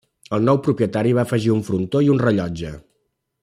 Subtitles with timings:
[0.37, 2.73] El nou propietari va afegir un frontó i un rellotge.